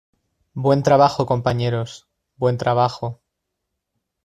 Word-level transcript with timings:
Buen 0.55 0.81
trabajo, 0.81 1.27
compañeros. 1.27 2.07
Buen 2.35 2.57
trabajo. 2.57 3.21